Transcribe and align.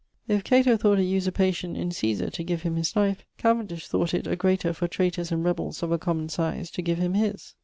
If 0.27 0.43
Cato 0.43 0.77
thought 0.77 0.97
it 0.97 1.03
usurpation 1.03 1.75
in 1.75 1.91
Caesar 1.91 2.31
to 2.31 2.43
give 2.43 2.63
him 2.63 2.75
his 2.75 2.95
life, 2.95 3.23
Cavendish 3.37 3.87
thought 3.87 4.15
it 4.15 4.25
a 4.25 4.35
greater 4.35 4.73
for 4.73 4.87
traytors 4.87 5.31
and 5.31 5.45
rebells 5.45 5.83
of 5.83 5.91
a 5.91 5.99
common 5.99 6.27
size 6.27 6.71
to 6.71 6.81
give 6.81 6.97
him 6.97 7.13
his. 7.13 7.53